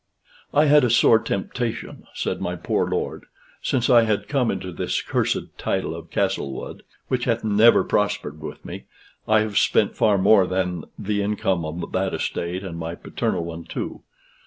"I 0.51 0.65
had 0.65 0.83
a 0.83 0.89
sore 0.89 1.19
temptation," 1.19 2.07
said 2.15 2.41
my 2.41 2.55
poor 2.55 2.89
lord. 2.89 3.27
"Since 3.61 3.87
I 3.87 4.01
had 4.01 4.27
come 4.27 4.49
into 4.49 4.71
this 4.71 4.99
cursed 4.99 5.55
title 5.59 5.95
of 5.95 6.09
Castlewood, 6.09 6.81
which 7.07 7.25
hath 7.25 7.43
never 7.43 7.83
prospered 7.83 8.41
with 8.41 8.65
me, 8.65 8.85
I 9.27 9.41
have 9.41 9.59
spent 9.59 9.95
far 9.95 10.17
more 10.17 10.47
than 10.47 10.85
the 10.97 11.21
income 11.21 11.63
of 11.65 11.91
that 11.91 12.15
estate, 12.15 12.63
and 12.63 12.79
my 12.79 12.95
paternal 12.95 13.45
one, 13.45 13.63
too. 13.63 14.01